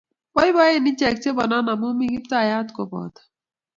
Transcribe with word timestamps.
Boiboen 0.35 0.87
ichek 0.91 1.17
che 1.23 1.29
bonon 1.37 1.67
amu 1.71 1.87
mi 1.97 2.05
Kiptayat 2.13 2.67
kopoto 2.75 3.21